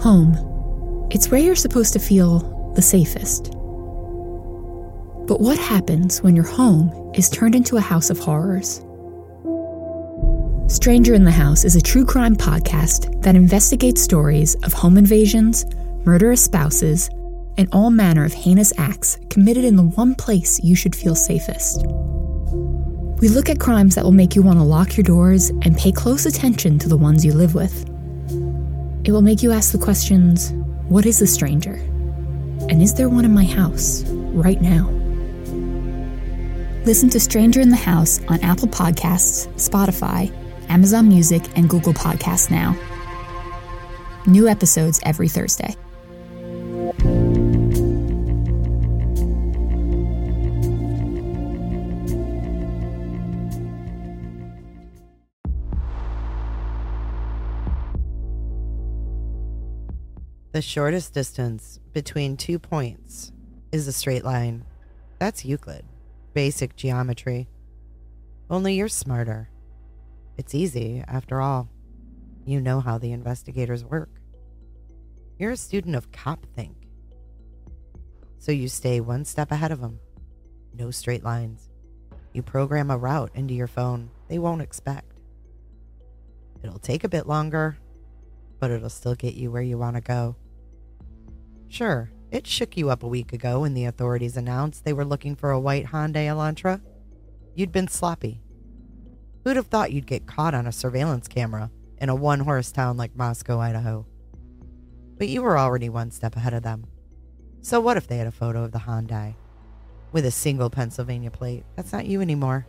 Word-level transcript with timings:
Home. 0.00 1.08
It's 1.10 1.28
where 1.28 1.40
you're 1.40 1.56
supposed 1.56 1.92
to 1.94 1.98
feel 1.98 2.72
the 2.74 2.82
safest. 2.82 3.50
But 5.26 5.40
what 5.40 5.58
happens 5.58 6.22
when 6.22 6.36
your 6.36 6.46
home 6.46 7.12
is 7.16 7.28
turned 7.28 7.56
into 7.56 7.76
a 7.76 7.80
house 7.80 8.08
of 8.08 8.18
horrors? 8.20 8.76
Stranger 10.72 11.14
in 11.14 11.24
the 11.24 11.32
House 11.32 11.64
is 11.64 11.74
a 11.74 11.80
true 11.80 12.04
crime 12.04 12.36
podcast 12.36 13.22
that 13.22 13.34
investigates 13.34 14.00
stories 14.00 14.54
of 14.62 14.72
home 14.72 14.98
invasions, 14.98 15.66
murderous 16.04 16.44
spouses, 16.44 17.10
and 17.56 17.68
all 17.72 17.90
manner 17.90 18.24
of 18.24 18.32
heinous 18.32 18.72
acts 18.78 19.18
committed 19.30 19.64
in 19.64 19.74
the 19.74 19.82
one 19.82 20.14
place 20.14 20.60
you 20.62 20.76
should 20.76 20.94
feel 20.94 21.16
safest. 21.16 21.84
We 23.20 23.28
look 23.28 23.50
at 23.50 23.58
crimes 23.58 23.96
that 23.96 24.04
will 24.04 24.12
make 24.12 24.36
you 24.36 24.42
want 24.42 24.60
to 24.60 24.64
lock 24.64 24.96
your 24.96 25.02
doors 25.02 25.50
and 25.62 25.76
pay 25.76 25.90
close 25.90 26.24
attention 26.24 26.78
to 26.78 26.88
the 26.88 26.96
ones 26.96 27.24
you 27.24 27.32
live 27.32 27.56
with. 27.56 27.84
It 29.08 29.12
will 29.12 29.22
make 29.22 29.42
you 29.42 29.52
ask 29.52 29.72
the 29.72 29.78
questions 29.78 30.52
what 30.90 31.06
is 31.06 31.22
a 31.22 31.26
stranger? 31.26 31.76
And 32.68 32.82
is 32.82 32.92
there 32.92 33.08
one 33.08 33.24
in 33.24 33.32
my 33.32 33.46
house 33.46 34.02
right 34.06 34.60
now? 34.60 34.86
Listen 36.84 37.08
to 37.08 37.18
Stranger 37.18 37.62
in 37.62 37.70
the 37.70 37.76
House 37.76 38.20
on 38.28 38.38
Apple 38.40 38.68
Podcasts, 38.68 39.48
Spotify, 39.54 40.30
Amazon 40.68 41.08
Music, 41.08 41.42
and 41.56 41.70
Google 41.70 41.94
Podcasts 41.94 42.50
now. 42.50 42.76
New 44.26 44.46
episodes 44.46 45.00
every 45.04 45.30
Thursday. 45.30 45.74
The 60.52 60.62
shortest 60.62 61.12
distance 61.12 61.78
between 61.92 62.38
two 62.38 62.58
points 62.58 63.32
is 63.70 63.86
a 63.86 63.92
straight 63.92 64.24
line. 64.24 64.64
That's 65.18 65.44
Euclid, 65.44 65.84
basic 66.32 66.74
geometry. 66.74 67.48
Only 68.48 68.74
you're 68.74 68.88
smarter. 68.88 69.50
It's 70.38 70.54
easy, 70.54 71.04
after 71.06 71.42
all. 71.42 71.68
You 72.46 72.62
know 72.62 72.80
how 72.80 72.96
the 72.96 73.12
investigators 73.12 73.84
work. 73.84 74.08
You're 75.38 75.52
a 75.52 75.56
student 75.56 75.96
of 75.96 76.10
CopThink. 76.12 76.74
So 78.38 78.50
you 78.50 78.68
stay 78.68 79.00
one 79.00 79.26
step 79.26 79.52
ahead 79.52 79.70
of 79.70 79.82
them. 79.82 80.00
No 80.72 80.90
straight 80.90 81.24
lines. 81.24 81.68
You 82.32 82.42
program 82.42 82.90
a 82.90 82.96
route 82.96 83.32
into 83.34 83.52
your 83.52 83.66
phone 83.66 84.10
they 84.28 84.38
won't 84.38 84.62
expect. 84.62 85.12
It'll 86.62 86.78
take 86.78 87.04
a 87.04 87.08
bit 87.08 87.26
longer, 87.26 87.78
but 88.58 88.70
it'll 88.70 88.88
still 88.88 89.14
get 89.14 89.34
you 89.34 89.50
where 89.50 89.62
you 89.62 89.78
want 89.78 89.96
to 89.96 90.00
go. 90.00 90.36
Sure, 91.68 92.10
it 92.30 92.46
shook 92.46 92.76
you 92.76 92.90
up 92.90 93.02
a 93.02 93.08
week 93.08 93.32
ago 93.32 93.60
when 93.60 93.74
the 93.74 93.84
authorities 93.84 94.36
announced 94.36 94.84
they 94.84 94.92
were 94.92 95.04
looking 95.04 95.34
for 95.34 95.50
a 95.50 95.60
white 95.60 95.86
Hyundai 95.86 96.26
Elantra. 96.26 96.80
You'd 97.54 97.72
been 97.72 97.88
sloppy. 97.88 98.40
Who'd 99.44 99.56
have 99.56 99.66
thought 99.66 99.92
you'd 99.92 100.06
get 100.06 100.26
caught 100.26 100.54
on 100.54 100.66
a 100.66 100.72
surveillance 100.72 101.28
camera 101.28 101.70
in 101.98 102.08
a 102.08 102.14
one 102.14 102.40
horse 102.40 102.70
town 102.70 102.96
like 102.96 103.16
Moscow, 103.16 103.58
Idaho? 103.58 104.06
But 105.16 105.28
you 105.28 105.42
were 105.42 105.58
already 105.58 105.88
one 105.88 106.10
step 106.10 106.36
ahead 106.36 106.54
of 106.54 106.62
them. 106.62 106.86
So 107.60 107.80
what 107.80 107.96
if 107.96 108.06
they 108.06 108.18
had 108.18 108.26
a 108.26 108.32
photo 108.32 108.62
of 108.62 108.72
the 108.72 108.78
Hyundai 108.78 109.34
with 110.12 110.24
a 110.24 110.30
single 110.30 110.70
Pennsylvania 110.70 111.30
plate? 111.30 111.64
That's 111.76 111.92
not 111.92 112.06
you 112.06 112.20
anymore. 112.20 112.66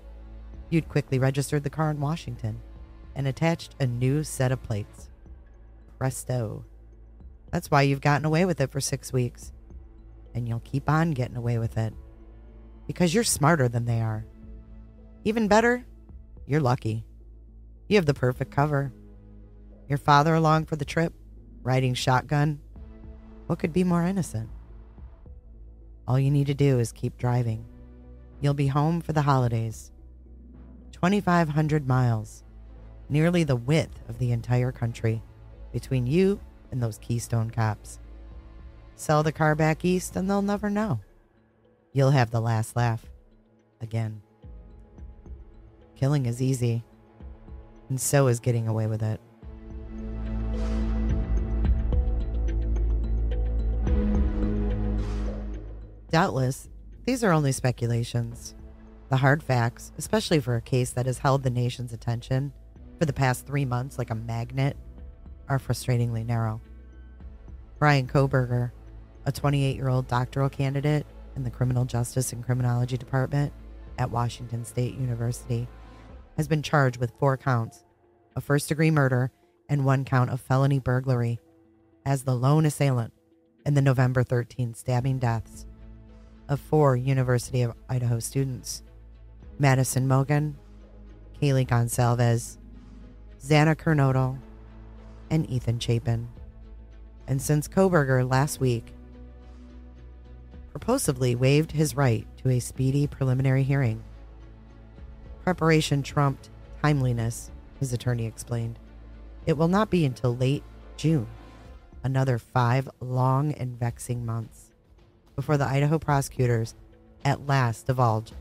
You'd 0.69 0.89
quickly 0.89 1.19
registered 1.19 1.63
the 1.63 1.69
car 1.69 1.91
in 1.91 1.99
Washington 1.99 2.61
and 3.15 3.27
attached 3.27 3.75
a 3.79 3.85
new 3.85 4.23
set 4.23 4.51
of 4.51 4.63
plates. 4.63 5.08
Presto. 5.99 6.63
That's 7.51 7.69
why 7.69 7.81
you've 7.81 7.99
gotten 7.99 8.25
away 8.25 8.45
with 8.45 8.61
it 8.61 8.71
for 8.71 8.79
six 8.79 9.11
weeks. 9.11 9.51
And 10.33 10.47
you'll 10.47 10.61
keep 10.61 10.89
on 10.89 11.11
getting 11.11 11.35
away 11.35 11.57
with 11.57 11.77
it. 11.77 11.93
Because 12.87 13.13
you're 13.13 13.25
smarter 13.25 13.67
than 13.67 13.83
they 13.83 13.99
are. 13.99 14.25
Even 15.25 15.49
better, 15.49 15.85
you're 16.47 16.61
lucky. 16.61 17.05
You 17.89 17.97
have 17.97 18.05
the 18.05 18.13
perfect 18.13 18.49
cover. 18.49 18.93
Your 19.89 19.97
father 19.97 20.33
along 20.33 20.65
for 20.65 20.77
the 20.77 20.85
trip, 20.85 21.13
riding 21.63 21.93
shotgun. 21.93 22.61
What 23.47 23.59
could 23.59 23.73
be 23.73 23.83
more 23.83 24.05
innocent? 24.05 24.49
All 26.07 26.17
you 26.17 26.31
need 26.31 26.47
to 26.47 26.53
do 26.53 26.79
is 26.79 26.93
keep 26.93 27.17
driving. 27.17 27.65
You'll 28.39 28.53
be 28.53 28.67
home 28.67 29.01
for 29.01 29.11
the 29.11 29.23
holidays. 29.23 29.91
2,500 30.93 31.87
miles, 31.87 32.43
nearly 33.09 33.43
the 33.43 33.55
width 33.55 33.99
of 34.07 34.17
the 34.17 34.31
entire 34.31 34.71
country, 34.71 35.21
between 35.71 36.07
you 36.07 36.39
and 36.71 36.81
those 36.81 36.97
Keystone 36.99 37.49
cops. 37.49 37.99
Sell 38.95 39.23
the 39.23 39.31
car 39.31 39.55
back 39.55 39.85
east 39.85 40.15
and 40.15 40.29
they'll 40.29 40.41
never 40.41 40.69
know. 40.69 40.99
You'll 41.93 42.11
have 42.11 42.31
the 42.31 42.41
last 42.41 42.75
laugh. 42.75 43.05
Again. 43.81 44.21
Killing 45.95 46.25
is 46.25 46.41
easy, 46.41 46.83
and 47.89 47.99
so 47.99 48.27
is 48.27 48.39
getting 48.39 48.67
away 48.67 48.87
with 48.87 49.01
it. 49.03 49.19
Doubtless, 56.11 56.69
these 57.05 57.23
are 57.23 57.31
only 57.31 57.51
speculations. 57.51 58.55
The 59.09 59.17
hard 59.17 59.43
facts, 59.43 59.91
especially 59.97 60.39
for 60.39 60.55
a 60.55 60.61
case 60.61 60.91
that 60.91 61.05
has 61.05 61.19
held 61.19 61.43
the 61.43 61.49
nation's 61.49 61.93
attention 61.93 62.53
for 62.97 63.05
the 63.05 63.13
past 63.13 63.45
three 63.45 63.65
months 63.65 63.97
like 63.97 64.09
a 64.09 64.15
magnet, 64.15 64.77
are 65.49 65.59
frustratingly 65.59 66.25
narrow. 66.25 66.61
Bryan 67.79 68.07
Kohberger, 68.07 68.71
a 69.25 69.31
28 69.31 69.75
year 69.75 69.89
old 69.89 70.07
doctoral 70.07 70.49
candidate 70.49 71.05
in 71.35 71.43
the 71.43 71.49
Criminal 71.49 71.85
Justice 71.85 72.31
and 72.31 72.45
Criminology 72.45 72.97
Department 72.97 73.51
at 73.97 74.11
Washington 74.11 74.63
State 74.63 74.95
University, 74.95 75.67
has 76.37 76.47
been 76.47 76.61
charged 76.63 76.97
with 76.97 77.11
four 77.19 77.37
counts 77.37 77.83
of 78.35 78.43
first 78.43 78.69
degree 78.69 78.91
murder 78.91 79.31
and 79.67 79.85
one 79.85 80.05
count 80.05 80.29
of 80.29 80.41
felony 80.41 80.79
burglary 80.79 81.39
as 82.05 82.23
the 82.23 82.35
lone 82.35 82.65
assailant 82.65 83.13
in 83.65 83.73
the 83.73 83.81
November 83.81 84.23
13 84.23 84.73
stabbing 84.73 85.19
deaths 85.19 85.65
of 86.47 86.59
four 86.59 86.95
University 86.95 87.61
of 87.61 87.75
Idaho 87.87 88.19
students 88.19 88.83
Madison 89.59 90.07
Mogen, 90.07 90.55
Kaylee 91.41 91.67
Goncalves, 91.67 92.57
Xana 93.41 93.75
Kernodle, 93.75 94.39
and 95.29 95.49
Ethan 95.49 95.79
Chapin. 95.79 96.27
And 97.27 97.41
since 97.41 97.67
Kohberger 97.67 98.29
last 98.29 98.59
week 98.59 98.93
purposively 100.73 101.35
waived 101.35 101.71
his 101.71 101.95
right 101.95 102.25
to 102.37 102.49
a 102.49 102.59
speedy 102.59 103.07
preliminary 103.07 103.63
hearing, 103.63 104.03
preparation 105.43 106.03
trumped 106.03 106.49
timeliness, 106.81 107.51
his 107.79 107.93
attorney 107.93 108.25
explained. 108.25 108.79
It 109.45 109.57
will 109.57 109.67
not 109.67 109.89
be 109.89 110.05
until 110.05 110.35
late 110.35 110.63
June, 110.97 111.27
another 112.03 112.37
five 112.37 112.89
long 112.99 113.53
and 113.53 113.79
vexing 113.79 114.25
months, 114.25 114.71
before 115.35 115.57
the 115.57 115.65
Idaho 115.65 115.97
prosecutors 115.97 116.75
at 117.25 117.47
last 117.47 117.87
divulge 117.87 118.31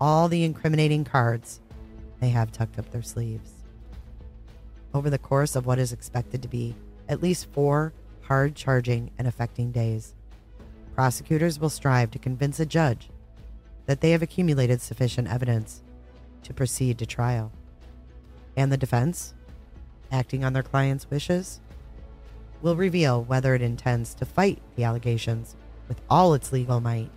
all 0.00 0.28
the 0.28 0.44
incriminating 0.44 1.04
cards 1.04 1.60
they 2.20 2.28
have 2.28 2.52
tucked 2.52 2.78
up 2.78 2.90
their 2.90 3.02
sleeves 3.02 3.55
over 4.96 5.10
the 5.10 5.18
course 5.18 5.54
of 5.54 5.66
what 5.66 5.78
is 5.78 5.92
expected 5.92 6.42
to 6.42 6.48
be 6.48 6.74
at 7.08 7.22
least 7.22 7.46
four 7.52 7.92
hard 8.22 8.56
charging 8.56 9.10
and 9.18 9.28
affecting 9.28 9.70
days. 9.70 10.14
Prosecutors 10.94 11.60
will 11.60 11.70
strive 11.70 12.10
to 12.10 12.18
convince 12.18 12.58
a 12.58 12.66
judge 12.66 13.10
that 13.84 14.00
they 14.00 14.10
have 14.10 14.22
accumulated 14.22 14.80
sufficient 14.80 15.28
evidence 15.28 15.82
to 16.42 16.54
proceed 16.54 16.98
to 16.98 17.06
trial. 17.06 17.52
And 18.56 18.72
the 18.72 18.76
defense, 18.76 19.34
acting 20.10 20.44
on 20.44 20.54
their 20.54 20.62
client's 20.62 21.08
wishes, 21.10 21.60
will 22.62 22.74
reveal 22.74 23.22
whether 23.22 23.54
it 23.54 23.62
intends 23.62 24.14
to 24.14 24.24
fight 24.24 24.60
the 24.74 24.84
allegations 24.84 25.54
with 25.88 26.00
all 26.10 26.34
its 26.34 26.52
legal 26.52 26.80
might, 26.80 27.10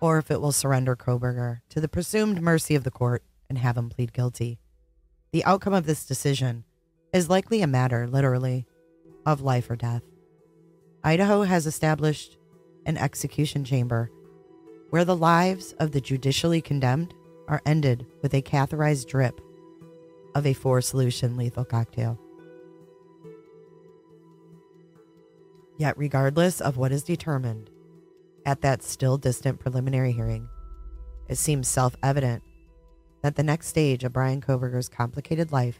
or 0.00 0.18
if 0.18 0.30
it 0.30 0.40
will 0.40 0.52
surrender 0.52 0.96
Kohberger 0.96 1.60
to 1.70 1.80
the 1.80 1.88
presumed 1.88 2.42
mercy 2.42 2.74
of 2.74 2.84
the 2.84 2.90
court 2.90 3.22
and 3.48 3.58
have 3.58 3.78
him 3.78 3.88
plead 3.88 4.12
guilty. 4.12 4.58
The 5.32 5.44
outcome 5.46 5.72
of 5.72 5.86
this 5.86 6.04
decision 6.04 6.64
is 7.14 7.30
likely 7.30 7.62
a 7.62 7.66
matter, 7.66 8.06
literally, 8.06 8.66
of 9.24 9.40
life 9.40 9.70
or 9.70 9.76
death. 9.76 10.02
Idaho 11.02 11.42
has 11.42 11.66
established 11.66 12.36
an 12.84 12.98
execution 12.98 13.64
chamber 13.64 14.10
where 14.90 15.06
the 15.06 15.16
lives 15.16 15.72
of 15.78 15.92
the 15.92 16.02
judicially 16.02 16.60
condemned 16.60 17.14
are 17.48 17.62
ended 17.64 18.04
with 18.20 18.34
a 18.34 18.42
catheterized 18.42 19.06
drip 19.06 19.40
of 20.34 20.46
a 20.46 20.52
four 20.52 20.82
solution 20.82 21.38
lethal 21.38 21.64
cocktail. 21.64 22.20
Yet, 25.78 25.96
regardless 25.96 26.60
of 26.60 26.76
what 26.76 26.92
is 26.92 27.02
determined 27.02 27.70
at 28.44 28.60
that 28.60 28.82
still 28.82 29.16
distant 29.16 29.60
preliminary 29.60 30.12
hearing, 30.12 30.46
it 31.28 31.38
seems 31.38 31.68
self 31.68 31.96
evident 32.02 32.42
that 33.22 33.36
the 33.36 33.42
next 33.42 33.68
stage 33.68 34.04
of 34.04 34.12
Bryan 34.12 34.40
Kohberger's 34.40 34.88
complicated 34.88 35.52
life, 35.52 35.78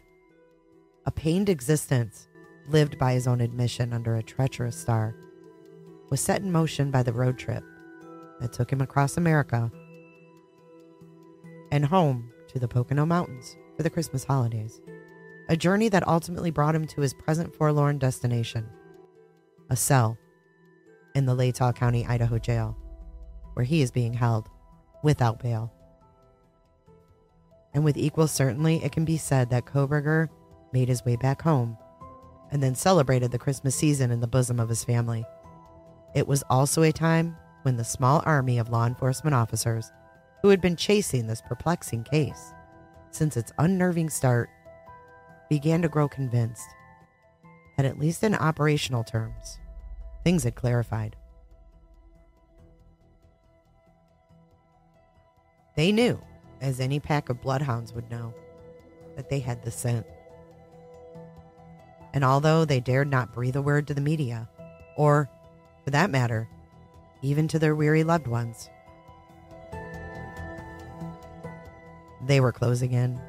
a 1.07 1.11
pained 1.11 1.49
existence 1.49 2.29
lived 2.69 2.99
by 2.99 3.13
his 3.13 3.27
own 3.27 3.41
admission 3.41 3.93
under 3.93 4.17
a 4.17 4.23
treacherous 4.23 4.77
star, 4.77 5.17
was 6.11 6.21
set 6.21 6.43
in 6.43 6.53
motion 6.53 6.91
by 6.91 7.03
the 7.03 7.13
road 7.13 7.39
trip 7.39 7.65
that 8.41 8.53
took 8.53 8.71
him 8.73 8.81
across 8.81 9.17
America 9.17 9.71
and 11.71 11.85
home 11.85 12.31
to 12.49 12.59
the 12.59 12.69
Pocono 12.69 13.07
Mountains 13.07 13.57
for 13.77 13.83
the 13.83 13.91
Christmas 13.91 14.25
holidays. 14.25 14.81
A 15.49 15.57
journey 15.57 15.89
that 15.89 16.07
ultimately 16.07 16.51
brought 16.51 16.75
him 16.75 16.87
to 16.89 17.01
his 17.01 17.15
present 17.15 17.55
forlorn 17.55 17.99
destination 17.99 18.69
a 19.71 19.77
cell 19.77 20.19
in 21.15 21.25
the 21.25 21.35
Latah 21.35 21.75
County, 21.75 22.05
Idaho 22.05 22.39
jail, 22.39 22.77
where 23.55 23.65
he 23.65 23.81
is 23.81 23.91
being 23.91 24.13
held 24.13 24.51
without 25.03 25.43
bail. 25.43 25.73
And 27.75 27.85
with 27.85 27.97
equal 27.97 28.29
certainty, 28.29 28.77
it 28.83 28.93
can 28.93 29.05
be 29.05 29.17
said 29.17 29.51
that 29.51 29.65
Kohberger 29.65 30.29
made 30.73 30.89
his 30.89 31.05
way 31.05 31.17
back 31.17 31.43
home 31.43 31.77
and 32.51 32.63
then 32.63 32.75
celebrated 32.75 33.31
the 33.31 33.39
Christmas 33.39 33.75
season 33.75 34.11
in 34.11 34.21
the 34.21 34.27
bosom 34.27 34.61
of 34.61 34.69
his 34.69 34.85
family. 34.85 35.25
It 36.15 36.29
was 36.29 36.45
also 36.51 36.83
a 36.83 36.93
time 36.93 37.37
when 37.63 37.77
the 37.77 37.85
small 37.85 38.23
army 38.27 38.59
of 38.59 38.69
law 38.69 38.87
enforcement 38.87 39.35
officers 39.35 39.91
who 40.43 40.49
had 40.49 40.61
been 40.61 40.77
chasing 40.77 41.27
this 41.27 41.41
perplexing 41.41 42.05
case 42.05 42.53
since 43.11 43.37
its 43.37 43.53
unnerving 43.59 44.11
start 44.11 44.51
began 45.49 45.81
to 45.83 45.89
grow 45.89 46.09
convinced 46.09 46.67
that, 47.77 47.87
at 47.87 47.99
least 47.99 48.23
in 48.23 48.35
operational 48.35 49.05
terms, 49.05 49.59
things 50.25 50.45
had 50.45 50.55
clarified. 50.55 51.17
They 55.77 55.91
knew, 55.93 56.21
as 56.63 56.81
any 56.81 57.01
pack 57.01 57.29
of 57.29 57.43
bloodhounds 57.43 57.93
would 57.93 58.11
know, 58.11 58.33
that 59.17 59.29
they 59.29 59.41
had 59.41 59.63
the 59.63 59.71
scent. 59.71 60.07
And 62.15 62.25
although 62.25 62.65
they 62.65 62.81
dared 62.81 63.11
not 63.11 63.35
breathe 63.35 63.57
a 63.57 63.63
word 63.63 63.89
to 63.89 63.95
the 63.95 64.01
media, 64.01 64.49
or, 64.97 65.29
for 65.85 65.91
that 65.91 66.11
matter, 66.11 66.49
even 67.21 67.49
to 67.49 67.59
their 67.59 67.75
weary 67.75 68.05
loved 68.05 68.29
ones, 68.29 68.71
they 72.25 72.41
were 72.41 72.53
closing 72.53 72.93
in. 72.93 73.21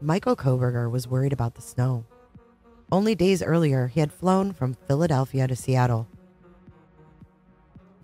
Michael 0.00 0.36
Kohberger 0.36 0.90
was 0.90 1.08
worried 1.08 1.32
about 1.32 1.54
the 1.54 1.62
snow. 1.62 2.04
Only 2.92 3.14
days 3.14 3.42
earlier, 3.42 3.88
he 3.88 4.00
had 4.00 4.12
flown 4.12 4.52
from 4.52 4.74
Philadelphia 4.86 5.48
to 5.48 5.56
Seattle, 5.56 6.06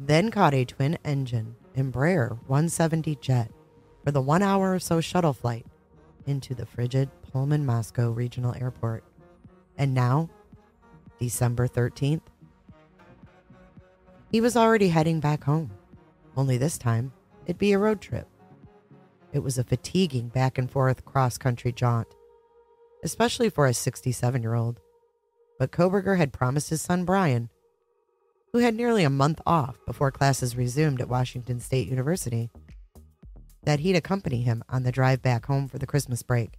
then 0.01 0.31
caught 0.31 0.55
a 0.55 0.65
twin 0.65 0.99
engine 1.05 1.55
Embraer 1.77 2.31
170 2.47 3.17
jet 3.17 3.51
for 4.05 4.11
the 4.11 4.21
one 4.21 4.43
hour 4.43 4.75
or 4.75 4.79
so 4.79 5.01
shuttle 5.01 5.33
flight 5.33 5.65
into 6.27 6.55
the 6.55 6.67
frigid 6.67 7.09
Pullman 7.31 7.65
Moscow 7.65 8.11
Regional 8.11 8.55
Airport. 8.61 9.05
And 9.79 9.95
now, 9.95 10.29
December 11.19 11.69
13th, 11.69 12.23
he 14.31 14.41
was 14.41 14.57
already 14.57 14.89
heading 14.89 15.21
back 15.21 15.45
home, 15.45 15.71
only 16.37 16.57
this 16.57 16.79
time 16.79 17.13
it'd 17.47 17.59
be 17.59 17.73
a 17.73 17.79
road 17.79 18.01
trip. 18.01 18.27
It 19.33 19.43
was 19.43 19.57
a 19.57 19.65
fatiguing 19.65 20.29
back 20.29 20.59
and 20.59 20.71
forth 20.71 21.05
cross 21.05 21.39
country 21.39 21.73
jaunt, 21.73 22.09
especially 23.03 23.49
for 23.49 23.67
a 23.67 23.75
67 23.75 24.43
year 24.43 24.55
old. 24.55 24.81
But 25.59 25.73
Kohberger 25.73 26.19
had 26.19 26.33
promised 26.33 26.71
his 26.71 26.83
son 26.83 27.05
Brian, 27.05 27.49
who 28.53 28.59
had 28.59 28.75
nearly 28.75 29.05
a 29.05 29.11
month 29.11 29.41
off 29.47 29.79
before 29.87 30.11
classes 30.11 30.57
resumed 30.57 31.01
at 31.01 31.09
Washington 31.09 31.61
State 31.61 31.89
University, 31.89 32.51
that 33.63 33.81
he'd 33.81 33.97
accompany 33.97 34.43
him 34.43 34.63
on 34.69 34.83
the 34.83 34.93
drive 34.93 35.23
back 35.23 35.47
home 35.47 35.69
for 35.69 35.79
the 35.79 35.87
Christmas 35.87 36.23
break. 36.23 36.59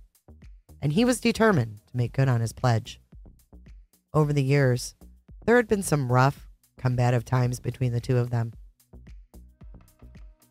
And 0.81 0.93
he 0.93 1.05
was 1.05 1.19
determined 1.19 1.81
to 1.91 1.97
make 1.97 2.13
good 2.13 2.27
on 2.27 2.41
his 2.41 2.53
pledge. 2.53 2.99
Over 4.13 4.33
the 4.33 4.43
years, 4.43 4.95
there 5.45 5.57
had 5.57 5.67
been 5.67 5.83
some 5.83 6.11
rough, 6.11 6.49
combative 6.77 7.25
times 7.25 7.59
between 7.59 7.93
the 7.93 8.01
two 8.01 8.17
of 8.17 8.31
them. 8.31 8.53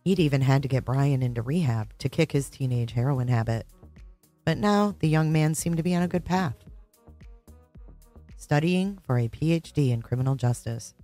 He'd 0.05 0.19
even 0.19 0.41
had 0.41 0.63
to 0.63 0.69
get 0.69 0.85
Brian 0.85 1.23
into 1.23 1.43
rehab 1.43 1.97
to 1.99 2.09
kick 2.09 2.33
his 2.33 2.51
teenage 2.51 2.93
heroin 2.93 3.29
habit. 3.29 3.67
But 4.45 4.59
now 4.59 4.97
the 4.99 5.09
young 5.09 5.33
man 5.33 5.55
seemed 5.55 5.77
to 5.77 5.83
be 5.83 5.95
on 5.95 6.03
a 6.03 6.09
good 6.09 6.25
path. 6.25 6.57
Studying 8.37 8.99
for 9.07 9.17
a 9.17 9.29
PhD 9.29 9.93
in 9.93 10.03
criminal 10.03 10.35
justice 10.35 10.95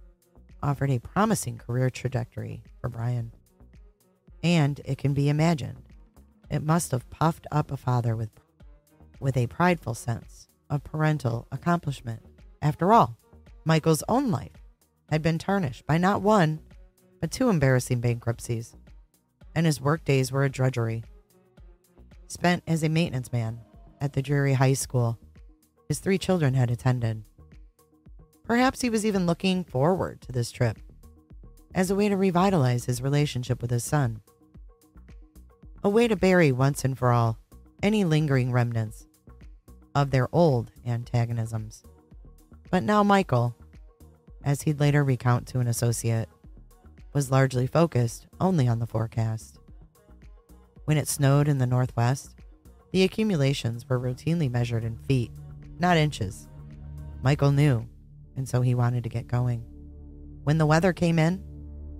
offered 0.60 0.90
a 0.90 0.98
promising 0.98 1.56
career 1.58 1.88
trajectory 1.88 2.64
for 2.80 2.88
Brian. 2.88 3.30
And 4.42 4.80
it 4.84 4.98
can 4.98 5.14
be 5.14 5.28
imagined, 5.28 5.82
it 6.50 6.64
must 6.64 6.90
have 6.90 7.08
puffed 7.10 7.46
up 7.52 7.70
a 7.70 7.76
father 7.76 8.16
with, 8.16 8.30
with 9.20 9.36
a 9.36 9.46
prideful 9.46 9.94
sense 9.94 10.48
of 10.70 10.82
parental 10.82 11.46
accomplishment. 11.52 12.20
After 12.60 12.92
all, 12.92 13.16
Michael's 13.64 14.02
own 14.08 14.32
life 14.32 14.64
had 15.10 15.22
been 15.22 15.38
tarnished 15.38 15.86
by 15.86 15.98
not 15.98 16.22
one, 16.22 16.60
but 17.20 17.30
two 17.30 17.48
embarrassing 17.48 18.00
bankruptcies 18.00 18.74
and 19.58 19.66
his 19.66 19.80
work 19.80 20.04
days 20.04 20.30
were 20.30 20.44
a 20.44 20.48
drudgery. 20.48 21.02
Spent 22.28 22.62
as 22.68 22.84
a 22.84 22.88
maintenance 22.88 23.32
man 23.32 23.58
at 24.00 24.12
the 24.12 24.22
dreary 24.22 24.52
high 24.52 24.72
school 24.72 25.18
his 25.88 25.98
three 25.98 26.16
children 26.16 26.54
had 26.54 26.70
attended. 26.70 27.24
Perhaps 28.44 28.82
he 28.82 28.88
was 28.88 29.04
even 29.04 29.26
looking 29.26 29.64
forward 29.64 30.20
to 30.20 30.30
this 30.30 30.52
trip 30.52 30.78
as 31.74 31.90
a 31.90 31.96
way 31.96 32.08
to 32.08 32.16
revitalize 32.16 32.84
his 32.84 33.02
relationship 33.02 33.60
with 33.60 33.72
his 33.72 33.82
son. 33.82 34.20
A 35.82 35.88
way 35.88 36.06
to 36.06 36.14
bury 36.14 36.52
once 36.52 36.84
and 36.84 36.96
for 36.96 37.10
all 37.10 37.36
any 37.82 38.04
lingering 38.04 38.52
remnants 38.52 39.08
of 39.96 40.12
their 40.12 40.28
old 40.32 40.70
antagonisms. 40.86 41.82
But 42.70 42.84
now 42.84 43.02
Michael, 43.02 43.56
as 44.44 44.62
he'd 44.62 44.78
later 44.78 45.02
recount 45.02 45.48
to 45.48 45.58
an 45.58 45.66
associate, 45.66 46.28
was 47.12 47.30
largely 47.30 47.66
focused 47.66 48.26
only 48.40 48.68
on 48.68 48.78
the 48.78 48.86
forecast. 48.86 49.58
When 50.84 50.96
it 50.96 51.08
snowed 51.08 51.48
in 51.48 51.58
the 51.58 51.66
northwest, 51.66 52.34
the 52.92 53.02
accumulations 53.02 53.88
were 53.88 54.00
routinely 54.00 54.50
measured 54.50 54.84
in 54.84 54.96
feet, 54.96 55.30
not 55.78 55.96
inches. 55.96 56.48
Michael 57.22 57.52
knew, 57.52 57.86
and 58.36 58.48
so 58.48 58.62
he 58.62 58.74
wanted 58.74 59.02
to 59.04 59.10
get 59.10 59.26
going. 59.26 59.64
When 60.44 60.58
the 60.58 60.66
weather 60.66 60.92
came 60.92 61.18
in, 61.18 61.42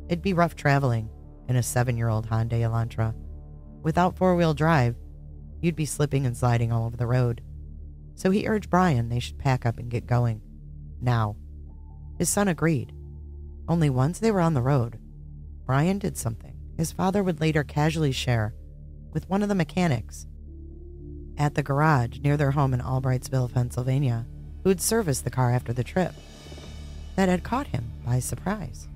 it'd 0.09 0.23
be 0.23 0.33
rough 0.33 0.55
traveling 0.55 1.11
in 1.49 1.57
a 1.57 1.63
seven 1.63 1.97
year 1.97 2.09
old 2.09 2.29
Hyundai 2.29 2.61
Elantra. 2.61 3.15
Without 3.83 4.17
four 4.17 4.37
wheel 4.37 4.55
drive, 4.55 4.97
you'd 5.61 5.77
be 5.77 5.85
slipping 5.85 6.25
and 6.27 6.37
sliding 6.37 6.73
all 6.73 6.87
over 6.87 6.97
the 6.97 7.07
road. 7.07 7.43
So 8.15 8.31
he 8.31 8.49
urged 8.49 8.71
Brian 8.71 9.09
they 9.09 9.21
should 9.21 9.39
pack 9.39 9.67
up 9.67 9.79
and 9.79 9.91
get 9.91 10.07
going. 10.07 10.41
Now. 11.01 11.37
His 12.19 12.29
son 12.29 12.49
agreed, 12.49 12.93
only 13.69 13.91
once 13.91 14.19
they 14.19 14.31
were 14.31 14.41
on 14.41 14.55
the 14.55 14.63
road, 14.63 14.99
Brian 15.67 15.99
did 15.99 16.17
something 16.17 16.59
his 16.79 16.93
father 16.93 17.25
would 17.25 17.41
later 17.41 17.65
casually 17.65 18.13
share 18.13 18.55
with 19.13 19.29
one 19.29 19.43
of 19.43 19.49
the 19.49 19.55
mechanics 19.55 20.27
at 21.37 21.57
the 21.57 21.63
garage 21.63 22.21
near 22.21 22.37
their 22.37 22.53
home 22.53 22.73
in 22.73 22.81
Albrightsville, 22.81 23.53
Pennsylvania, 23.53 24.27
who'd 24.63 24.81
serviced 24.81 25.25
the 25.25 25.31
car 25.31 25.51
after 25.51 25.73
the 25.73 25.83
trip, 25.83 26.13
that 27.17 27.29
had 27.29 27.43
caught 27.43 27.67
him 27.67 27.91
by 28.07 28.21
surprise. 28.21 28.87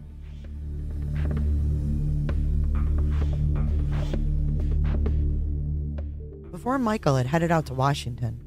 Before 6.52 6.78
Michael 6.78 7.16
had 7.16 7.26
headed 7.26 7.50
out 7.50 7.66
to 7.66 7.74
Washington, 7.74 8.40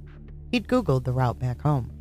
he'd 0.49 0.67
Googled 0.67 1.03
the 1.03 1.11
route 1.11 1.39
back 1.39 1.61
home. 1.61 1.91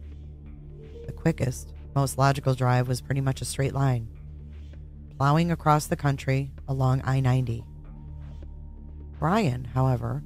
The 1.07 1.13
quickest, 1.13 1.73
most 1.97 2.17
logical 2.17 2.55
drive 2.55 2.87
was 2.87 3.01
pretty 3.01 3.21
much 3.21 3.41
a 3.41 3.45
straight 3.45 3.75
line 3.75 4.09
plowing 5.19 5.51
across 5.51 5.87
the 5.87 5.97
country 5.97 6.51
along 6.69 7.03
I 7.05 7.21
90. 7.21 7.65
Brian, 9.19 9.65
however, 9.65 10.23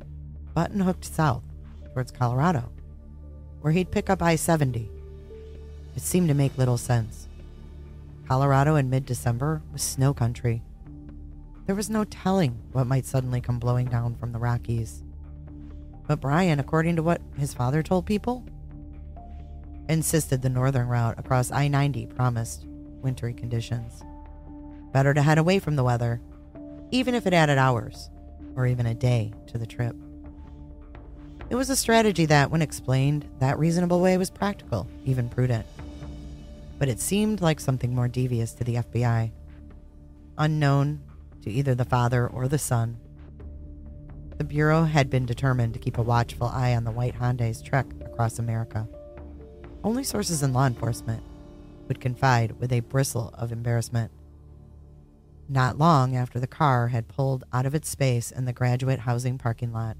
button 0.54 0.80
hooked 0.80 1.04
south 1.04 1.44
towards 1.92 2.10
Colorado, 2.10 2.72
where 3.60 3.72
he'd 3.72 3.90
pick 3.90 4.08
up 4.08 4.22
I 4.22 4.36
70. 4.36 4.90
It 5.94 6.02
seemed 6.02 6.28
to 6.28 6.34
make 6.34 6.56
little 6.56 6.78
sense. 6.78 7.28
Colorado 8.26 8.76
in 8.76 8.90
mid 8.90 9.06
December 9.06 9.62
was 9.72 9.82
snow 9.82 10.14
country. 10.14 10.62
There 11.66 11.74
was 11.74 11.90
no 11.90 12.04
telling 12.04 12.58
what 12.72 12.86
might 12.86 13.04
suddenly 13.04 13.40
come 13.40 13.58
blowing 13.58 13.86
down 13.88 14.14
from 14.14 14.32
the 14.32 14.38
Rockies. 14.38 15.02
But 16.06 16.20
Brian, 16.20 16.60
according 16.60 16.96
to 16.96 17.02
what 17.02 17.20
his 17.36 17.52
father 17.52 17.82
told 17.82 18.06
people, 18.06 18.44
insisted 19.88 20.40
the 20.40 20.48
northern 20.48 20.88
route 20.88 21.18
across 21.18 21.50
I 21.50 21.68
90 21.68 22.06
promised 22.06 22.64
wintry 23.02 23.34
conditions. 23.34 24.02
Better 24.92 25.14
to 25.14 25.22
head 25.22 25.38
away 25.38 25.58
from 25.58 25.76
the 25.76 25.84
weather 25.84 26.20
even 26.90 27.14
if 27.14 27.26
it 27.26 27.34
added 27.34 27.58
hours 27.58 28.10
or 28.56 28.66
even 28.66 28.86
a 28.86 28.94
day 28.94 29.32
to 29.46 29.58
the 29.58 29.66
trip. 29.66 29.94
It 31.50 31.54
was 31.54 31.70
a 31.70 31.76
strategy 31.76 32.26
that, 32.26 32.50
when 32.50 32.62
explained 32.62 33.28
that 33.40 33.58
reasonable 33.58 34.00
way, 34.00 34.16
was 34.18 34.30
practical, 34.30 34.86
even 35.04 35.28
prudent. 35.28 35.66
But 36.78 36.88
it 36.88 37.00
seemed 37.00 37.40
like 37.40 37.60
something 37.60 37.94
more 37.94 38.08
devious 38.08 38.52
to 38.54 38.64
the 38.64 38.76
FBI. 38.76 39.32
Unknown 40.36 41.00
to 41.42 41.50
either 41.50 41.74
the 41.74 41.84
father 41.84 42.26
or 42.26 42.48
the 42.48 42.58
son, 42.58 42.98
the 44.36 44.44
Bureau 44.44 44.84
had 44.84 45.10
been 45.10 45.26
determined 45.26 45.74
to 45.74 45.80
keep 45.80 45.98
a 45.98 46.02
watchful 46.02 46.46
eye 46.46 46.74
on 46.74 46.84
the 46.84 46.92
white 46.92 47.16
Hyundai's 47.16 47.60
trek 47.60 47.86
across 48.04 48.38
America. 48.38 48.86
Only 49.82 50.04
sources 50.04 50.42
in 50.42 50.52
law 50.52 50.66
enforcement 50.66 51.22
would 51.88 52.00
confide 52.00 52.60
with 52.60 52.72
a 52.72 52.80
bristle 52.80 53.34
of 53.34 53.50
embarrassment. 53.50 54.12
Not 55.48 55.78
long 55.78 56.14
after 56.14 56.38
the 56.38 56.46
car 56.46 56.88
had 56.88 57.08
pulled 57.08 57.44
out 57.52 57.64
of 57.64 57.74
its 57.74 57.88
space 57.88 58.30
in 58.30 58.44
the 58.44 58.52
graduate 58.52 59.00
housing 59.00 59.38
parking 59.38 59.72
lot, 59.72 59.96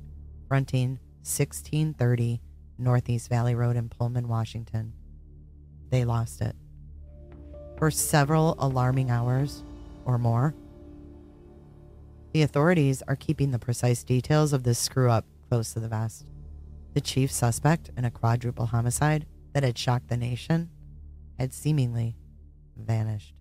fronting 0.46 0.98
1630 1.22 2.42
Northeast 2.76 3.30
Valley 3.30 3.54
Road 3.54 3.76
in 3.76 3.88
Pullman, 3.88 4.28
Washington, 4.28 4.92
they 5.90 6.04
lost 6.04 6.42
it. 6.42 6.54
For 7.78 7.90
several 7.90 8.56
alarming 8.58 9.10
hours 9.10 9.64
or 10.04 10.18
more, 10.18 10.54
the 12.32 12.42
authorities 12.42 13.02
are 13.08 13.16
keeping 13.16 13.50
the 13.50 13.58
precise 13.58 14.04
details 14.04 14.52
of 14.52 14.64
this 14.64 14.78
screw 14.78 15.10
up 15.10 15.24
close 15.48 15.72
to 15.72 15.80
the 15.80 15.88
vest. 15.88 16.26
The 16.92 17.00
chief 17.00 17.32
suspect 17.32 17.90
in 17.96 18.04
a 18.04 18.10
quadruple 18.10 18.66
homicide 18.66 19.26
that 19.54 19.62
had 19.62 19.78
shocked 19.78 20.08
the 20.08 20.16
nation 20.16 20.68
had 21.38 21.54
seemingly 21.54 22.16
vanished. 22.76 23.37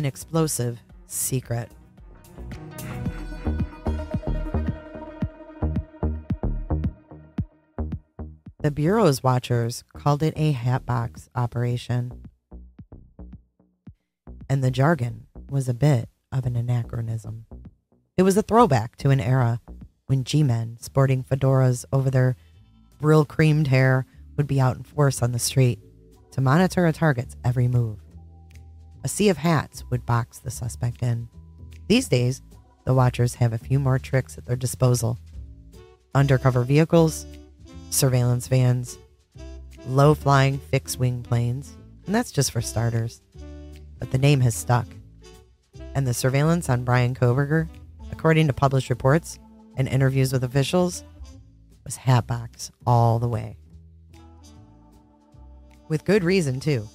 An 0.00 0.06
explosive 0.06 0.80
secret. 1.06 1.68
The 8.62 8.70
Bureau's 8.70 9.22
watchers 9.22 9.84
called 9.92 10.22
it 10.22 10.32
a 10.38 10.52
hatbox 10.52 11.28
operation. 11.34 12.12
And 14.48 14.64
the 14.64 14.70
jargon 14.70 15.26
was 15.50 15.68
a 15.68 15.74
bit 15.74 16.08
of 16.32 16.46
an 16.46 16.56
anachronism. 16.56 17.44
It 18.16 18.22
was 18.22 18.38
a 18.38 18.42
throwback 18.42 18.96
to 18.96 19.10
an 19.10 19.20
era 19.20 19.60
when 20.06 20.24
G 20.24 20.42
men 20.42 20.78
sporting 20.80 21.22
fedoras 21.22 21.84
over 21.92 22.08
their 22.08 22.36
brill 23.02 23.26
creamed 23.26 23.66
hair 23.66 24.06
would 24.38 24.46
be 24.46 24.62
out 24.62 24.78
in 24.78 24.82
force 24.82 25.20
on 25.20 25.32
the 25.32 25.38
street 25.38 25.78
to 26.30 26.40
monitor 26.40 26.86
a 26.86 26.92
target's 26.94 27.36
every 27.44 27.68
move. 27.68 27.98
A 29.02 29.08
sea 29.08 29.28
of 29.30 29.38
hats 29.38 29.84
would 29.90 30.04
box 30.04 30.38
the 30.38 30.50
suspect 30.50 31.02
in. 31.02 31.28
These 31.88 32.08
days, 32.08 32.42
the 32.84 32.94
watchers 32.94 33.36
have 33.36 33.52
a 33.52 33.58
few 33.58 33.78
more 33.78 33.98
tricks 33.98 34.36
at 34.36 34.46
their 34.46 34.56
disposal 34.56 35.18
undercover 36.14 36.64
vehicles, 36.64 37.24
surveillance 37.90 38.48
vans, 38.48 38.98
low 39.86 40.14
flying 40.14 40.58
fixed 40.58 40.98
wing 40.98 41.22
planes, 41.22 41.76
and 42.04 42.14
that's 42.14 42.32
just 42.32 42.50
for 42.50 42.60
starters. 42.60 43.22
But 43.98 44.10
the 44.10 44.18
name 44.18 44.40
has 44.40 44.54
stuck. 44.54 44.86
And 45.94 46.06
the 46.06 46.14
surveillance 46.14 46.68
on 46.68 46.84
Bryan 46.84 47.14
Kohberger, 47.14 47.68
according 48.10 48.48
to 48.48 48.52
published 48.52 48.90
reports 48.90 49.38
and 49.76 49.88
interviews 49.88 50.32
with 50.32 50.44
officials, 50.44 51.04
was 51.84 51.96
hatbox 51.96 52.70
all 52.86 53.18
the 53.18 53.28
way. 53.28 53.56
With 55.88 56.04
good 56.04 56.24
reason, 56.24 56.60
too. 56.60 56.88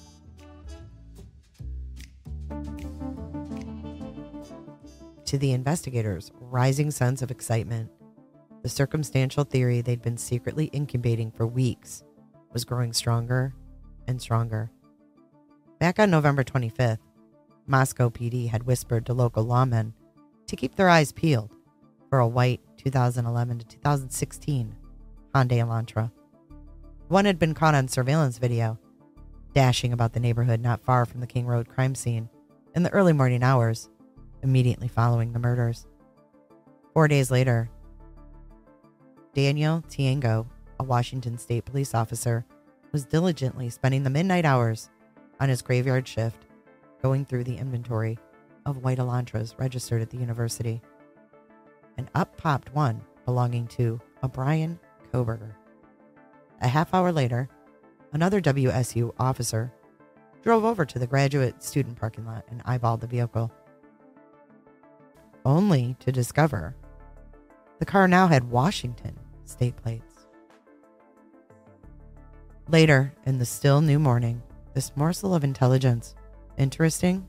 To 5.26 5.38
the 5.38 5.50
investigators' 5.50 6.30
rising 6.38 6.92
sense 6.92 7.20
of 7.20 7.32
excitement, 7.32 7.90
the 8.62 8.68
circumstantial 8.68 9.42
theory 9.42 9.80
they'd 9.80 10.00
been 10.00 10.16
secretly 10.16 10.66
incubating 10.66 11.32
for 11.32 11.48
weeks 11.48 12.04
was 12.52 12.64
growing 12.64 12.92
stronger 12.92 13.52
and 14.06 14.22
stronger. 14.22 14.70
Back 15.80 15.98
on 15.98 16.12
November 16.12 16.44
25th, 16.44 17.00
Moscow 17.66 18.08
PD 18.08 18.48
had 18.48 18.62
whispered 18.62 19.04
to 19.06 19.14
local 19.14 19.44
lawmen 19.44 19.94
to 20.46 20.54
keep 20.54 20.76
their 20.76 20.88
eyes 20.88 21.10
peeled 21.10 21.50
for 22.08 22.20
a 22.20 22.28
white 22.28 22.60
2011 22.76 23.58
to 23.58 23.66
2016 23.66 24.76
Hyundai 25.34 25.58
Elantra. 25.58 26.12
One 27.08 27.24
had 27.24 27.40
been 27.40 27.52
caught 27.52 27.74
on 27.74 27.88
surveillance 27.88 28.38
video, 28.38 28.78
dashing 29.54 29.92
about 29.92 30.12
the 30.12 30.20
neighborhood 30.20 30.60
not 30.60 30.84
far 30.84 31.04
from 31.04 31.20
the 31.20 31.26
King 31.26 31.46
Road 31.46 31.68
crime 31.68 31.96
scene 31.96 32.28
in 32.76 32.84
the 32.84 32.92
early 32.92 33.12
morning 33.12 33.42
hours 33.42 33.88
immediately 34.46 34.86
following 34.86 35.32
the 35.32 35.38
murders. 35.40 35.86
Four 36.94 37.08
days 37.08 37.30
later, 37.30 37.68
Daniel 39.34 39.82
Tiengo, 39.90 40.46
a 40.78 40.84
Washington 40.84 41.36
state 41.36 41.64
police 41.64 41.94
officer, 41.94 42.46
was 42.92 43.04
diligently 43.04 43.68
spending 43.68 44.04
the 44.04 44.08
midnight 44.08 44.44
hours 44.44 44.88
on 45.40 45.48
his 45.48 45.62
graveyard 45.62 46.06
shift, 46.06 46.46
going 47.02 47.24
through 47.24 47.44
the 47.44 47.58
inventory 47.58 48.18
of 48.64 48.84
white 48.84 48.98
Elantras 48.98 49.58
registered 49.58 50.00
at 50.00 50.10
the 50.10 50.16
university. 50.16 50.80
And 51.98 52.08
up 52.14 52.36
popped 52.36 52.72
one 52.72 53.02
belonging 53.24 53.66
to 53.68 54.00
a 54.22 54.28
Bryan 54.28 54.78
Kohberger. 55.12 55.54
A 56.62 56.68
half 56.68 56.94
hour 56.94 57.10
later, 57.12 57.48
another 58.12 58.40
WSU 58.40 59.12
officer 59.18 59.72
drove 60.42 60.64
over 60.64 60.84
to 60.86 60.98
the 60.98 61.06
graduate 61.06 61.62
student 61.62 61.98
parking 61.98 62.24
lot 62.24 62.44
and 62.48 62.64
eyeballed 62.64 63.00
the 63.00 63.06
vehicle, 63.06 63.50
only 65.46 65.96
to 66.00 66.10
discover 66.10 66.74
the 67.78 67.86
car 67.86 68.08
now 68.08 68.26
had 68.26 68.50
Washington 68.50 69.16
state 69.44 69.76
plates. 69.76 70.26
Later, 72.68 73.14
in 73.24 73.38
the 73.38 73.46
still 73.46 73.80
new 73.80 73.98
morning, 73.98 74.42
this 74.74 74.96
morsel 74.96 75.34
of 75.34 75.44
intelligence, 75.44 76.16
interesting, 76.58 77.24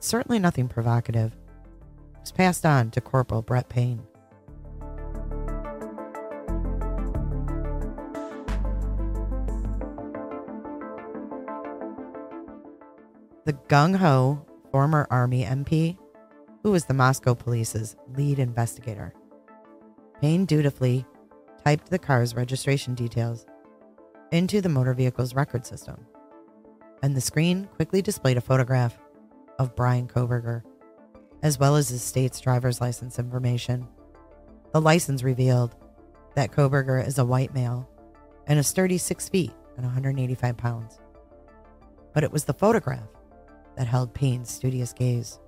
certainly 0.00 0.38
nothing 0.38 0.68
provocative, 0.68 1.36
was 2.20 2.32
passed 2.32 2.64
on 2.64 2.90
to 2.92 3.00
Corporal 3.02 3.42
Brett 3.42 3.68
Payne. 3.68 4.02
The 13.44 13.52
gung 13.68 13.96
ho 13.96 14.46
former 14.70 15.06
Army 15.10 15.44
MP, 15.44 15.98
who 16.64 16.72
was 16.72 16.86
the 16.86 16.94
Moscow 16.94 17.34
police's 17.34 17.94
lead 18.16 18.38
investigator. 18.38 19.12
Payne 20.20 20.46
dutifully 20.46 21.04
typed 21.62 21.90
the 21.90 21.98
car's 21.98 22.34
registration 22.34 22.94
details 22.94 23.44
into 24.32 24.62
the 24.62 24.68
motor 24.70 24.94
vehicle's 24.94 25.34
record 25.34 25.66
system, 25.66 26.06
and 27.02 27.14
the 27.14 27.20
screen 27.20 27.68
quickly 27.76 28.00
displayed 28.00 28.38
a 28.38 28.40
photograph 28.40 28.98
of 29.58 29.76
Bryan 29.76 30.08
Kohberger, 30.08 30.62
as 31.42 31.58
well 31.58 31.76
as 31.76 31.90
his 31.90 32.02
state's 32.02 32.40
driver's 32.40 32.80
license 32.80 33.18
information. 33.18 33.86
The 34.72 34.80
license 34.80 35.22
revealed 35.22 35.76
that 36.34 36.50
Kohberger 36.50 37.06
is 37.06 37.18
a 37.18 37.26
white 37.26 37.54
male 37.54 37.88
and 38.46 38.58
a 38.58 38.62
sturdy 38.62 38.96
six 38.96 39.28
feet 39.28 39.52
and 39.76 39.84
185 39.84 40.56
pounds. 40.56 40.98
But 42.14 42.24
it 42.24 42.32
was 42.32 42.44
the 42.44 42.54
photograph 42.54 43.08
that 43.76 43.86
held 43.86 44.14
Payne's 44.14 44.50
studious 44.50 44.94
gaze. 44.94 45.38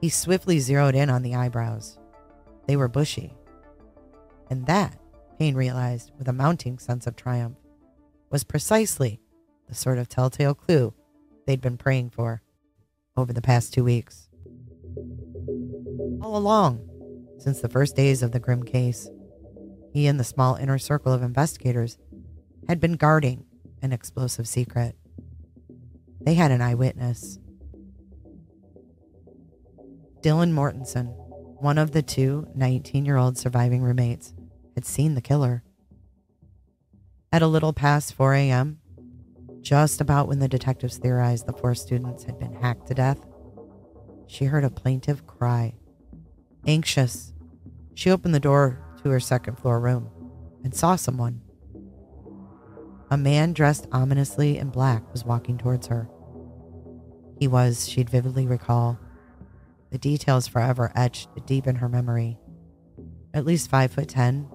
He 0.00 0.08
swiftly 0.08 0.60
zeroed 0.60 0.94
in 0.94 1.10
on 1.10 1.22
the 1.22 1.34
eyebrows. 1.34 1.98
They 2.66 2.76
were 2.76 2.88
bushy 2.88 3.34
and 4.50 4.66
that, 4.66 4.98
Payne 5.38 5.54
realized 5.54 6.12
with 6.18 6.28
a 6.28 6.32
mounting 6.32 6.78
sense 6.78 7.06
of 7.06 7.16
triumph, 7.16 7.56
was 8.30 8.44
precisely 8.44 9.20
the 9.68 9.74
sort 9.74 9.98
of 9.98 10.08
telltale 10.08 10.54
clue 10.54 10.94
they'd 11.46 11.60
been 11.60 11.76
praying 11.76 12.10
for 12.10 12.42
over 13.16 13.32
the 13.32 13.42
past 13.42 13.72
two 13.72 13.84
weeks. 13.84 14.28
All 16.22 16.36
along, 16.36 16.88
since 17.38 17.60
the 17.60 17.68
first 17.68 17.96
days 17.96 18.22
of 18.22 18.32
the 18.32 18.40
grim 18.40 18.62
case, 18.62 19.10
he 19.92 20.06
and 20.06 20.20
the 20.20 20.24
small 20.24 20.54
inner 20.56 20.78
circle 20.78 21.12
of 21.12 21.22
investigators 21.22 21.98
had 22.68 22.80
been 22.80 22.94
guarding 22.94 23.44
an 23.82 23.92
explosive 23.92 24.48
secret. 24.48 24.96
They 26.20 26.34
had 26.34 26.50
an 26.50 26.60
eyewitness. 26.60 27.38
Dylan 30.26 30.50
Mortensen, 30.50 31.14
one 31.60 31.78
of 31.78 31.92
the 31.92 32.02
two 32.02 32.48
19 32.56 33.04
year 33.04 33.16
old 33.16 33.38
surviving 33.38 33.80
roommates, 33.80 34.34
had 34.74 34.84
seen 34.84 35.14
the 35.14 35.20
killer. 35.20 35.62
At 37.30 37.42
a 37.42 37.46
little 37.46 37.72
past 37.72 38.12
4 38.12 38.34
a.m., 38.34 38.80
just 39.60 40.00
about 40.00 40.26
when 40.26 40.40
the 40.40 40.48
detectives 40.48 40.98
theorized 40.98 41.46
the 41.46 41.52
four 41.52 41.76
students 41.76 42.24
had 42.24 42.40
been 42.40 42.54
hacked 42.54 42.88
to 42.88 42.94
death, 42.94 43.24
she 44.26 44.46
heard 44.46 44.64
a 44.64 44.68
plaintive 44.68 45.28
cry. 45.28 45.76
Anxious, 46.66 47.32
she 47.94 48.10
opened 48.10 48.34
the 48.34 48.40
door 48.40 48.82
to 49.04 49.10
her 49.10 49.20
second 49.20 49.60
floor 49.60 49.78
room 49.78 50.10
and 50.64 50.74
saw 50.74 50.96
someone. 50.96 51.40
A 53.12 53.16
man 53.16 53.52
dressed 53.52 53.86
ominously 53.92 54.58
in 54.58 54.70
black 54.70 55.08
was 55.12 55.24
walking 55.24 55.56
towards 55.56 55.86
her. 55.86 56.08
He 57.38 57.46
was, 57.46 57.88
she'd 57.88 58.10
vividly 58.10 58.48
recall, 58.48 58.98
the 59.90 59.98
details 59.98 60.46
forever 60.46 60.92
etched 60.94 61.28
deep 61.46 61.66
in 61.66 61.76
her 61.76 61.88
memory. 61.88 62.38
At 63.34 63.44
least 63.44 63.70
five 63.70 63.92
foot 63.92 64.08
ten, 64.08 64.48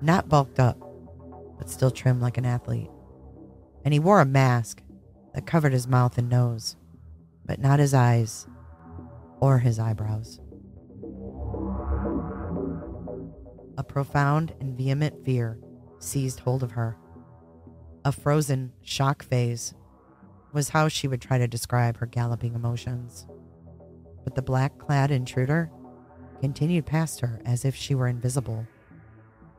not 0.00 0.28
bulked 0.28 0.58
up, 0.58 0.78
but 1.58 1.70
still 1.70 1.90
trim 1.90 2.20
like 2.20 2.38
an 2.38 2.44
athlete. 2.44 2.90
And 3.84 3.92
he 3.92 4.00
wore 4.00 4.20
a 4.20 4.26
mask 4.26 4.82
that 5.34 5.46
covered 5.46 5.72
his 5.72 5.88
mouth 5.88 6.18
and 6.18 6.28
nose, 6.28 6.76
but 7.44 7.58
not 7.58 7.80
his 7.80 7.94
eyes 7.94 8.46
or 9.40 9.58
his 9.58 9.78
eyebrows. 9.78 10.38
A 13.78 13.82
profound 13.82 14.54
and 14.60 14.76
vehement 14.76 15.24
fear 15.24 15.58
seized 15.98 16.40
hold 16.40 16.62
of 16.62 16.72
her. 16.72 16.96
A 18.04 18.12
frozen 18.12 18.72
shock 18.82 19.24
phase 19.24 19.74
was 20.52 20.68
how 20.68 20.88
she 20.88 21.08
would 21.08 21.22
try 21.22 21.38
to 21.38 21.48
describe 21.48 21.96
her 21.96 22.06
galloping 22.06 22.54
emotions. 22.54 23.26
But 24.24 24.34
the 24.34 24.42
black 24.42 24.78
clad 24.78 25.10
intruder 25.10 25.70
continued 26.40 26.86
past 26.86 27.20
her 27.20 27.40
as 27.44 27.64
if 27.64 27.74
she 27.74 27.94
were 27.94 28.08
invisible 28.08 28.66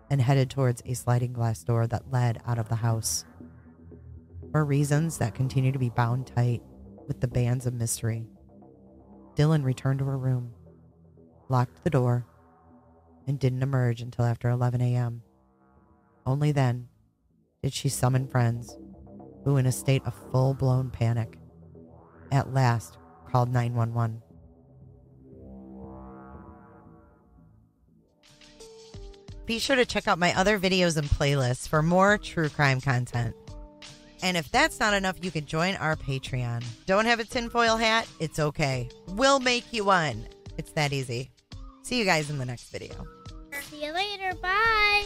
and 0.09 0.21
headed 0.21 0.49
towards 0.49 0.81
a 0.85 0.93
sliding 0.93 1.33
glass 1.33 1.63
door 1.63 1.87
that 1.87 2.11
led 2.11 2.41
out 2.45 2.59
of 2.59 2.69
the 2.69 2.75
house. 2.75 3.25
For 4.51 4.63
reasons 4.63 5.17
that 5.17 5.33
continue 5.33 5.71
to 5.71 5.79
be 5.79 5.89
bound 5.89 6.27
tight 6.27 6.61
with 7.07 7.19
the 7.19 7.27
bands 7.27 7.65
of 7.65 7.73
mystery, 7.73 8.27
Dylan 9.35 9.63
returned 9.63 9.99
to 9.99 10.05
her 10.05 10.17
room, 10.17 10.53
locked 11.49 11.83
the 11.83 11.89
door, 11.89 12.27
and 13.25 13.39
didn't 13.39 13.63
emerge 13.63 14.01
until 14.01 14.25
after 14.25 14.49
11 14.49 14.81
a.m. 14.81 15.23
Only 16.25 16.51
then 16.51 16.87
did 17.63 17.73
she 17.73 17.89
summon 17.89 18.27
friends 18.27 18.77
who, 19.43 19.57
in 19.57 19.65
a 19.65 19.71
state 19.71 20.03
of 20.05 20.13
full 20.31 20.53
blown 20.53 20.89
panic, 20.89 21.37
at 22.31 22.53
last 22.53 22.97
called 23.31 23.51
911. 23.51 24.21
Be 29.45 29.59
sure 29.59 29.75
to 29.75 29.85
check 29.85 30.07
out 30.07 30.19
my 30.19 30.37
other 30.37 30.57
videos 30.57 30.97
and 30.97 31.07
playlists 31.07 31.67
for 31.67 31.81
more 31.81 32.17
true 32.17 32.49
crime 32.49 32.79
content. 32.79 33.35
And 34.21 34.37
if 34.37 34.49
that's 34.51 34.79
not 34.79 34.93
enough, 34.93 35.17
you 35.21 35.31
can 35.31 35.45
join 35.45 35.75
our 35.75 35.97
Patreon. 35.97 36.63
Don't 36.85 37.05
have 37.05 37.19
a 37.19 37.25
tinfoil 37.25 37.75
hat? 37.75 38.07
It's 38.19 38.39
okay. 38.39 38.89
We'll 39.07 39.41
make 39.41 39.73
you 39.73 39.83
one. 39.83 40.27
It's 40.57 40.71
that 40.71 40.93
easy. 40.93 41.29
See 41.81 41.99
you 41.99 42.05
guys 42.05 42.29
in 42.29 42.37
the 42.37 42.45
next 42.45 42.69
video. 42.69 43.05
See 43.69 43.85
you 43.85 43.93
later. 43.93 44.33
Bye. 44.41 45.05